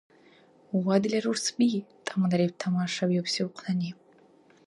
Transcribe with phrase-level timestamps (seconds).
[0.83, 1.69] —Ва дила рурсби!—
[2.05, 3.89] тӀамадариб тамашавиубси ухънани.